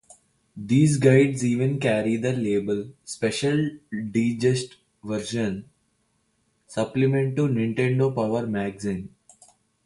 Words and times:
These 0.57 0.97
guides 0.97 1.45
even 1.45 1.79
carry 1.79 2.17
the 2.17 2.33
label 2.33 2.89
"Special 3.05 3.69
Digest 4.09 4.77
Version: 5.03 5.69
Supplement 6.65 7.35
to 7.35 7.43
Nintendo 7.43 8.09
Power 8.15 8.47
Magazine". 8.47 9.13